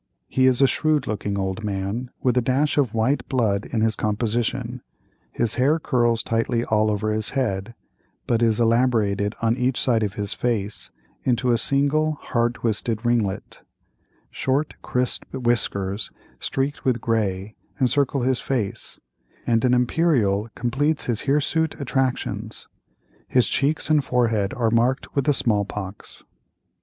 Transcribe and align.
He 0.27 0.47
is 0.47 0.63
a 0.63 0.67
shrewd 0.67 1.05
looking 1.05 1.37
old 1.37 1.63
man, 1.63 2.09
with 2.23 2.35
a 2.35 2.41
dash 2.41 2.75
of 2.75 2.95
white 2.95 3.29
blood 3.29 3.67
in 3.67 3.81
his 3.81 3.95
composition; 3.95 4.81
his 5.31 5.53
hair 5.61 5.77
curls 5.77 6.23
tightly 6.23 6.65
all 6.65 6.89
over 6.89 7.11
his 7.13 7.29
head, 7.37 7.75
but 8.25 8.41
is 8.41 8.59
elaborated 8.59 9.35
on 9.43 9.55
each 9.55 9.79
side 9.79 10.01
of 10.01 10.15
his 10.15 10.33
face 10.33 10.89
into 11.21 11.51
a 11.51 11.57
single 11.59 12.13
hard 12.13 12.55
twisted 12.55 13.05
ringlet; 13.05 13.61
short 14.31 14.73
crisped 14.81 15.31
whiskers, 15.35 16.09
streaked 16.39 16.83
with 16.83 16.99
grey, 16.99 17.55
encircle 17.79 18.23
his 18.23 18.39
face, 18.39 18.99
and 19.45 19.63
an 19.63 19.75
imperial 19.75 20.49
completes 20.55 21.05
his 21.05 21.21
hirsute 21.27 21.79
attractions; 21.79 22.67
his 23.27 23.47
cheeks 23.47 23.87
and 23.87 24.03
forehead 24.03 24.51
are 24.55 24.71
marked 24.71 25.13
with 25.15 25.25
the 25.25 25.31
small 25.33 25.63
pox. 25.63 26.23